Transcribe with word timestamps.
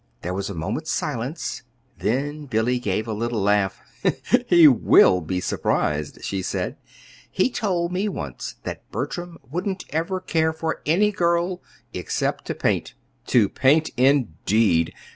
There 0.23 0.33
was 0.33 0.49
a 0.49 0.55
moment's 0.55 0.89
silence; 0.89 1.61
then 1.99 2.47
Billy 2.47 2.79
gave 2.79 3.07
a 3.07 3.13
little 3.13 3.39
laugh. 3.39 3.81
"He 4.47 4.67
will 4.67 5.21
be 5.21 5.39
surprised," 5.39 6.23
she 6.25 6.41
said. 6.41 6.77
"He 7.29 7.51
told 7.51 7.91
me 7.91 8.09
once 8.09 8.55
that 8.63 8.89
Bertram 8.89 9.37
wouldn't 9.47 9.85
ever 9.91 10.19
care 10.19 10.53
for 10.53 10.81
any 10.87 11.11
girl 11.11 11.61
except 11.93 12.45
to 12.45 12.55
paint. 12.55 12.95
To 13.27 13.47
paint, 13.47 13.91
indeed! 13.95 14.91